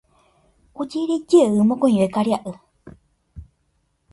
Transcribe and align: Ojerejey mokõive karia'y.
Ojerejey 0.85 1.61
mokõive 1.73 2.07
karia'y. 2.17 2.55